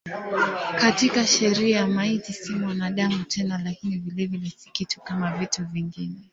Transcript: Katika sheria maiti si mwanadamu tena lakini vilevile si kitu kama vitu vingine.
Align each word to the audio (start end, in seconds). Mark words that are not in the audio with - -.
Katika 0.79 1.25
sheria 1.25 1.87
maiti 1.87 2.33
si 2.33 2.55
mwanadamu 2.55 3.23
tena 3.23 3.57
lakini 3.63 3.97
vilevile 3.97 4.49
si 4.57 4.69
kitu 4.69 5.01
kama 5.01 5.37
vitu 5.37 5.65
vingine. 5.65 6.29